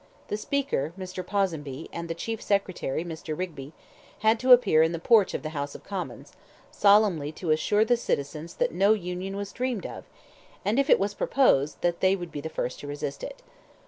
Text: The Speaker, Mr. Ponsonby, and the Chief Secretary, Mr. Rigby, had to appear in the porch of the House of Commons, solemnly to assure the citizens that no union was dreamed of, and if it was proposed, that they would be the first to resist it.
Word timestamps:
The 0.29 0.35
Speaker, 0.37 0.93
Mr. 0.97 1.23
Ponsonby, 1.23 1.87
and 1.93 2.09
the 2.09 2.15
Chief 2.15 2.41
Secretary, 2.41 3.05
Mr. 3.05 3.37
Rigby, 3.37 3.71
had 4.21 4.39
to 4.39 4.51
appear 4.51 4.81
in 4.81 4.93
the 4.93 4.97
porch 4.97 5.35
of 5.35 5.43
the 5.43 5.49
House 5.53 5.75
of 5.75 5.83
Commons, 5.83 6.33
solemnly 6.71 7.31
to 7.33 7.51
assure 7.51 7.85
the 7.85 7.95
citizens 7.95 8.55
that 8.55 8.71
no 8.71 8.93
union 8.93 9.35
was 9.37 9.51
dreamed 9.51 9.85
of, 9.85 10.05
and 10.65 10.79
if 10.79 10.89
it 10.89 10.97
was 10.97 11.13
proposed, 11.13 11.81
that 11.81 11.99
they 11.99 12.15
would 12.15 12.31
be 12.31 12.41
the 12.41 12.49
first 12.49 12.79
to 12.79 12.87
resist 12.87 13.23
it. 13.23 13.43